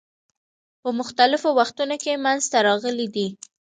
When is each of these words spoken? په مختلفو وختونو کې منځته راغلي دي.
په 0.81 0.89
مختلفو 0.99 1.49
وختونو 1.59 1.95
کې 2.03 2.21
منځته 2.25 2.57
راغلي 2.67 3.07
دي. 3.15 3.27